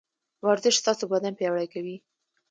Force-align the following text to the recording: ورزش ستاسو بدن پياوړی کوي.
ورزش 0.45 0.75
ستاسو 0.81 1.03
بدن 1.11 1.33
پياوړی 1.39 1.67
کوي. 1.73 1.95